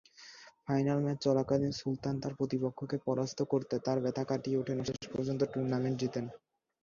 Final 0.65 0.99
match 1.03 1.17
চলাকালীন, 1.25 1.73
সুলতান 1.73 2.15
তার 2.21 2.33
প্রতিপক্ষকে 2.39 2.97
পরাস্ত 3.07 3.39
করতে 3.51 3.75
তার 3.85 3.97
ব্যথা 4.03 4.23
কাটিয়ে 4.29 4.59
উঠেন 4.61 4.75
এবং 4.75 4.87
শেষ 4.89 5.05
পর্যন্ত 5.13 5.41
টুর্নামেন্ট 5.53 5.97
জিতেন। 6.01 6.25